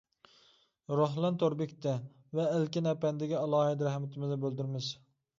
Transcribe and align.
روھلان 0.99 1.35
تور 1.41 1.55
بېكىتى 1.59 1.91
ۋە 2.39 2.45
ئەلكىن 2.53 2.89
ئەپەندىگە 2.91 3.37
ئالاھىدە 3.41 3.87
رەھمىتىمىزنى 3.91 4.39
بىلدۈرىمىز. 4.47 4.89